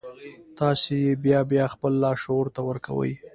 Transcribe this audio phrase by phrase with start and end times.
[0.59, 3.13] تاسې يې بيا بيا خپل لاشعور ته ورکوئ.